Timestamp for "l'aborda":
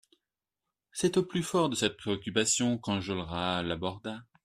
3.61-4.21